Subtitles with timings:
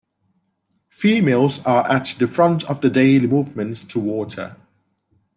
[0.89, 4.57] Females are at the front of the daily movements to water.